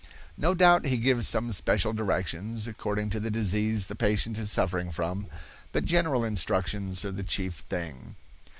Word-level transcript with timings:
No 0.35 0.55
doubt 0.55 0.85
he 0.87 0.97
gives 0.97 1.27
some 1.27 1.51
special 1.51 1.93
directions, 1.93 2.65
according 2.65 3.11
to 3.11 3.19
the 3.19 3.29
disease 3.29 3.85
the 3.85 3.93
patient 3.93 4.39
is 4.39 4.51
suffering 4.51 4.89
from, 4.89 5.27
but 5.73 5.85
general 5.85 6.23
instructions 6.23 7.05
are 7.05 7.11
the 7.11 7.21
chief 7.21 7.53
thing. 7.57 8.15